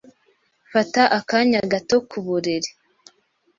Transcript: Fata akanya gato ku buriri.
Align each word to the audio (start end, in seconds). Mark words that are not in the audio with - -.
Fata 0.71 1.01
akanya 1.17 1.61
gato 1.71 1.95
ku 2.09 2.17
buriri. 2.25 2.69